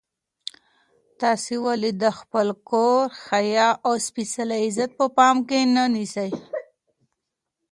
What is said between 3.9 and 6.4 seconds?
سپېڅلی عزت په پام کې نه نیسئ؟